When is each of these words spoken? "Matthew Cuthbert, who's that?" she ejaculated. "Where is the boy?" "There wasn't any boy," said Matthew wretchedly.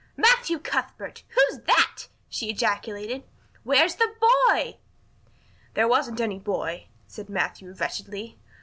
"Matthew 0.17 0.57
Cuthbert, 0.57 1.21
who's 1.27 1.59
that?" 1.67 2.07
she 2.27 2.49
ejaculated. 2.49 3.21
"Where 3.63 3.85
is 3.85 3.97
the 3.97 4.11
boy?" 4.49 4.77
"There 5.75 5.87
wasn't 5.87 6.19
any 6.19 6.39
boy," 6.39 6.87
said 7.05 7.29
Matthew 7.29 7.71
wretchedly. 7.73 8.39